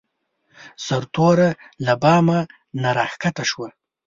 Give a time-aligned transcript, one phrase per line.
[0.85, 1.49] سرتوره
[1.85, 2.27] له بام
[2.81, 3.69] نه راکښته شوه.